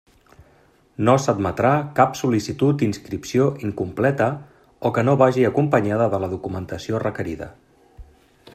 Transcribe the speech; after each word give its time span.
No 1.07 1.13
s'admetrà 1.25 1.73
cap 1.99 2.17
sol·licitud 2.21 2.79
d'inscripció 2.79 3.45
incompleta 3.67 4.31
o 4.89 4.93
que 4.97 5.05
no 5.11 5.15
vagi 5.23 5.45
acompanyada 5.51 6.09
de 6.15 6.23
la 6.25 6.31
documentació 6.33 7.03
requerida. 7.09 7.51